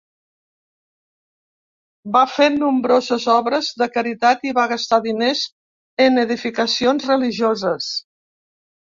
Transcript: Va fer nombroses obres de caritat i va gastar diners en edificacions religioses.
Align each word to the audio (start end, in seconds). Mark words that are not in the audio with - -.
Va 2.15 2.23
fer 2.37 2.47
nombroses 2.53 3.27
obres 3.33 3.69
de 3.81 3.89
caritat 3.97 4.47
i 4.53 4.55
va 4.59 4.63
gastar 4.71 4.99
diners 5.09 5.45
en 6.07 6.23
edificacions 6.23 7.07
religioses. 7.13 7.91